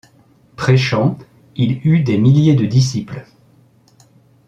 Prêchant, 0.55 1.15
il 1.55 1.79
eut 1.87 1.99
des 1.99 2.17
milliers 2.17 2.55
de 2.55 2.65
disciples. 2.65 3.23